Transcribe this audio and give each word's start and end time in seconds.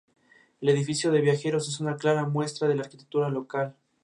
El 0.61 0.69
edificio 0.69 1.11
de 1.11 1.21
viajeros 1.21 1.67
es 1.67 1.79
una 1.79 1.95
clara 1.95 2.25
muestra 2.25 2.67
de 2.67 2.73
la 2.73 2.81
arquitectura 2.81 3.29
local. 3.29 3.75